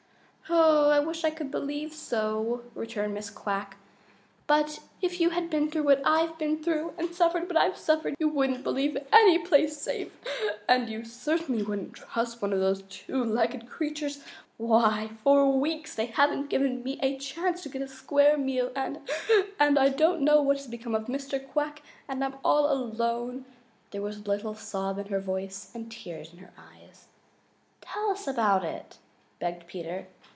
"I 0.93 0.99
wish 0.99 1.23
I 1.23 1.29
could 1.29 1.49
believe 1.51 1.93
so," 1.93 2.63
returned 2.75 3.15
Mrs. 3.17 3.33
Quack 3.33 3.71
sadly, 3.77 3.99
"but 4.47 4.79
if 5.01 5.21
you 5.21 5.29
had 5.29 5.49
been 5.49 5.71
through 5.71 5.83
what 5.83 6.01
I've 6.03 6.37
been 6.37 6.61
through, 6.61 6.93
and 6.97 7.15
suffered 7.15 7.43
what 7.47 7.55
I've 7.55 7.77
suffered, 7.77 8.15
you 8.19 8.27
wouldn't 8.27 8.61
believe 8.63 8.97
any 9.13 9.39
place 9.39 9.77
safe, 9.77 10.11
and 10.67 10.89
you 10.89 11.05
certainly 11.05 11.63
wouldn't 11.63 11.93
trust 11.93 12.41
one 12.41 12.51
of 12.51 12.59
those 12.59 12.81
two 12.83 13.23
legged 13.23 13.67
creatures. 13.69 14.23
Why, 14.57 15.11
for 15.23 15.57
weeks 15.57 15.95
they 15.95 16.07
haven't 16.07 16.49
given 16.49 16.83
me 16.83 16.99
a 17.01 17.17
chance 17.17 17.63
to 17.63 17.69
get 17.69 17.81
a 17.81 17.87
square 17.87 18.37
meal, 18.37 18.71
and 18.75 18.99
and 19.57 19.79
I 19.79 19.87
don't 19.87 20.19
know 20.21 20.41
what 20.41 20.57
has 20.57 20.67
become 20.67 20.93
of 20.95 21.05
Mr. 21.05 21.41
Quack, 21.45 21.81
and 22.09 22.21
I'm 22.25 22.35
all 22.43 22.69
alone!" 22.69 23.45
There 23.91 24.01
was 24.01 24.17
a 24.17 24.21
little 24.23 24.55
sob 24.55 24.99
in 24.99 25.05
her 25.07 25.21
voice 25.21 25.71
and 25.73 25.89
tears 25.89 26.33
in 26.33 26.39
her 26.39 26.51
eyes. 26.57 27.07
"Tell 27.79 28.11
us 28.11 28.27
all 28.27 28.33
about 28.33 28.65
it," 28.65 28.97
begged 29.39 29.65
Peter. 29.67 30.07